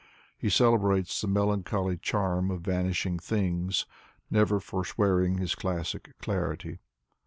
[0.35, 3.85] He celebrates the melancholy charm of vanishing things,
[4.31, 6.79] never foreswearing his classic clarity.